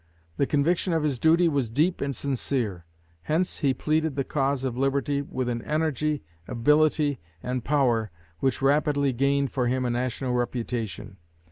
The 0.37 0.47
conviction 0.47 0.93
of 0.93 1.03
his 1.03 1.19
duty 1.19 1.47
was 1.47 1.69
deep 1.69 2.01
and 2.01 2.15
sincere. 2.15 2.85
Hence 3.21 3.59
he 3.59 3.71
pleaded 3.71 4.15
the 4.15 4.23
cause 4.23 4.63
of 4.63 4.75
liberty 4.75 5.21
with 5.21 5.47
an 5.47 5.61
energy, 5.61 6.23
ability, 6.47 7.19
and 7.43 7.63
power 7.63 8.09
which 8.39 8.63
rapidly 8.63 9.13
gained 9.13 9.51
for 9.51 9.67
him 9.67 9.85
a 9.85 9.91
national 9.91 10.33
reputation. 10.33 11.17